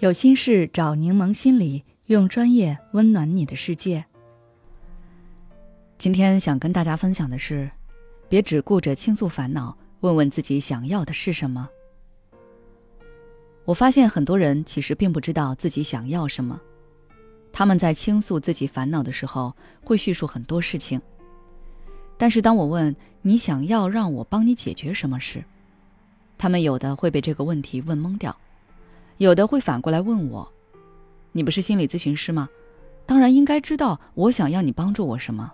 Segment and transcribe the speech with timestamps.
[0.00, 4.02] 有心事找柠檬心理，用专业温暖你的世界。
[5.98, 7.70] 今天想跟大家分享的是，
[8.26, 11.68] 别只顾着倾诉烦恼，问问自己想要的是什么。
[13.66, 16.58] 我发现很多人其实并不知道自己想要什么，
[17.52, 19.54] 他们在倾诉自己烦恼的时候，
[19.84, 20.98] 会叙述很多事情。
[22.16, 25.44] 但是当我问你想要让我帮你解决什么时，
[26.38, 28.34] 他们有的会被这个问题问懵掉。
[29.20, 30.50] 有的会反过来问我
[31.32, 32.48] ：“你不是心理咨询师吗？
[33.04, 35.52] 当然应该知道我想要你帮助我什么。”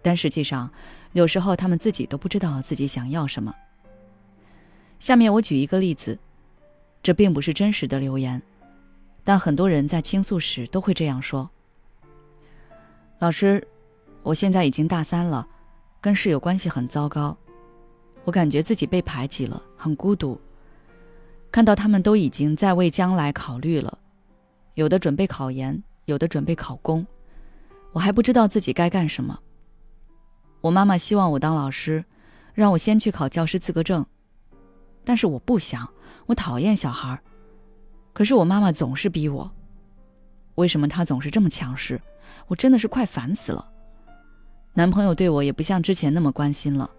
[0.00, 0.70] 但实际上，
[1.12, 3.54] 有时候他们自己都不知道自己想要什么。
[4.98, 6.18] 下面我举一个例子，
[7.02, 8.40] 这并不是真实的留言，
[9.22, 11.50] 但很多人在倾诉时都会这样说
[13.20, 13.62] ：“老师，
[14.22, 15.46] 我现在已经大三了，
[16.00, 17.36] 跟室友关系很糟糕，
[18.24, 20.40] 我感觉自己被排挤了，很孤独。”
[21.50, 23.98] 看到他们都已经在为将来考虑了，
[24.74, 27.06] 有的准备考研，有的准备考公，
[27.92, 29.38] 我还不知道自己该干什么。
[30.60, 32.04] 我妈妈希望我当老师，
[32.52, 34.04] 让我先去考教师资格证，
[35.04, 35.88] 但是我不想，
[36.26, 37.18] 我讨厌小孩
[38.12, 39.50] 可是我妈妈总是逼我，
[40.56, 42.00] 为什么她总是这么强势？
[42.46, 43.66] 我真的是快烦死了。
[44.74, 46.90] 男朋友对我也不像之前那么关心了，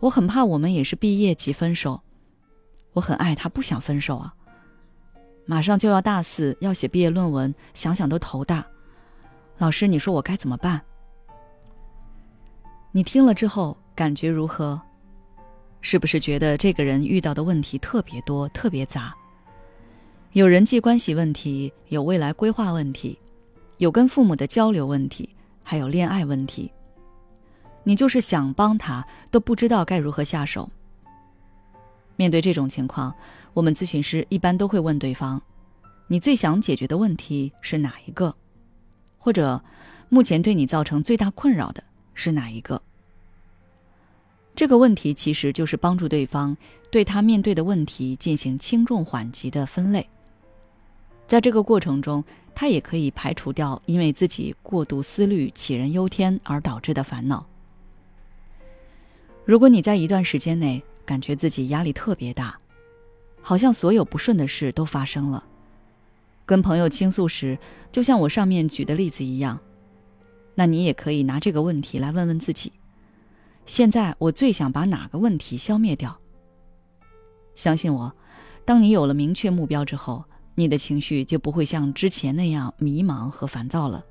[0.00, 2.00] 我很怕我们也是毕业即分手。
[2.92, 4.34] 我很爱他，不想分手啊。
[5.46, 8.64] 马上就要大四，要写毕业论文，想想都头大。
[9.58, 10.80] 老师，你说我该怎么办？
[12.92, 14.80] 你听了之后感觉如何？
[15.80, 19.14] 是不是觉得这个人遇到的问题特别多、特别杂？
[20.32, 23.18] 有人际关系问题，有未来规划问题，
[23.78, 25.28] 有跟父母的交流问题，
[25.62, 26.70] 还有恋爱问题。
[27.82, 30.70] 你就是想帮他，都不知道该如何下手。
[32.20, 33.14] 面对这种情况，
[33.54, 35.40] 我们咨询师一般都会问对方
[36.06, 38.36] ：“你最想解决的问题是哪一个？
[39.16, 39.58] 或者，
[40.10, 41.82] 目前对你造成最大困扰的
[42.12, 42.82] 是哪一个？”
[44.54, 46.54] 这个问题其实就是帮助对方
[46.90, 50.06] 对他面对的问题进行轻重缓急的分类。
[51.26, 52.22] 在这个过程中，
[52.54, 57.46] 他也可以排除掉因为自己过度思虑、杞人忧天而导致的烦恼。
[59.46, 62.56] 如果你在一段时间内，感觉自己压力特别大，
[63.42, 65.42] 好像所有不顺的事都发生了。
[66.46, 67.58] 跟朋友倾诉时，
[67.90, 69.58] 就像我上面举的例子一样，
[70.54, 72.72] 那你也可以拿这个问题来问问自己：
[73.66, 76.16] 现在我最想把哪个问题消灭掉？
[77.56, 78.14] 相信我，
[78.64, 84.04] 当你有了明确目标之后，你的情绪就不会像之前那样迷茫和烦躁了。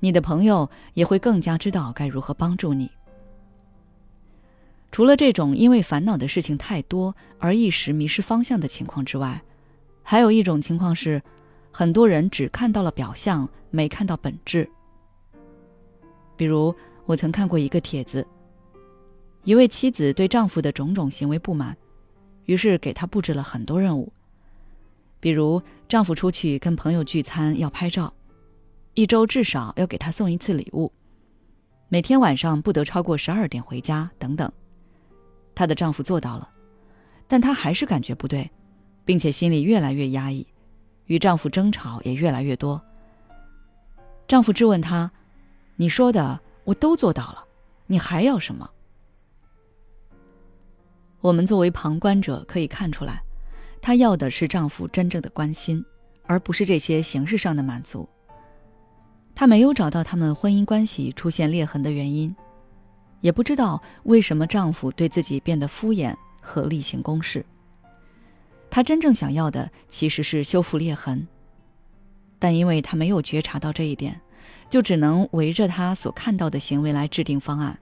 [0.00, 2.90] 你的朋友也会更加知道该如何帮助你。
[4.94, 9.42] 除了这种因为烦恼的事情太多而一时迷失方向的情况之外，
[10.04, 11.20] 还有一种情况是，
[11.72, 14.70] 很多人只看到了表象，没看到本质。
[16.36, 16.72] 比如，
[17.06, 18.24] 我曾看过一个帖子，
[19.42, 21.76] 一位妻子对丈夫的种种行为不满，
[22.44, 24.12] 于是给他布置了很多任务，
[25.18, 28.14] 比如丈夫出去跟朋友聚餐要拍照，
[28.92, 30.92] 一周至少要给他送一次礼物，
[31.88, 34.48] 每天晚上不得超过十二点回家等等。
[35.54, 36.48] 她的丈夫做到了，
[37.26, 38.50] 但她还是感觉不对，
[39.04, 40.46] 并且心里越来越压抑，
[41.06, 42.80] 与丈夫争吵也越来越多。
[44.26, 45.10] 丈夫质问她
[45.76, 47.44] ：“你说的我都做到了，
[47.86, 48.68] 你还要什么？”
[51.20, 53.22] 我们作为旁观者可以看出来，
[53.80, 55.84] 她要的是丈夫真正的关心，
[56.26, 58.08] 而不是这些形式上的满足。
[59.34, 62.34] 她没有找到他们婚姻关系出现裂痕的原因。
[63.24, 67.42] 也不知道为什么丈夫对自己变得敷衍和例行公事。
[68.68, 71.26] 她真正想要的其实是修复裂痕，
[72.38, 74.20] 但因为她没有觉察到这一点，
[74.68, 77.78] 就只能围着她所看到的行为来制定方案。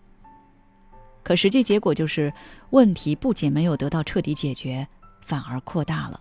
[1.25, 2.33] 可实际结果就是，
[2.71, 4.87] 问题不仅没有得到彻底解决，
[5.27, 6.21] 反而扩大了。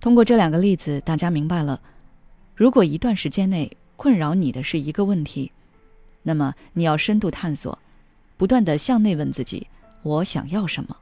[0.00, 1.80] 通过这两个例子，大家明白了，
[2.54, 5.50] 如果一段时间内困扰你的是一个问题。
[6.22, 7.78] 那么你要深度探索，
[8.36, 9.66] 不断的向内问自己：
[10.02, 10.96] 我想要什么？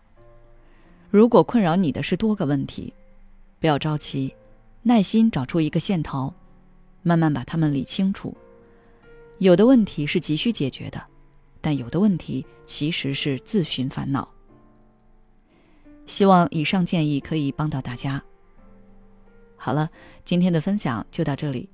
[1.11, 2.93] 如果困扰你的是多个问题，
[3.59, 4.35] 不要着急，
[4.83, 6.33] 耐心找出一个线头，
[7.03, 8.37] 慢慢把它们理清楚。
[9.39, 11.03] 有的问题是急需解决的，
[11.61, 14.29] 但有的问题其实是自寻烦恼。
[16.07, 18.23] 希望以上建议可以帮到大家。
[19.57, 19.91] 好了，
[20.25, 21.69] 今天的分享就到这里。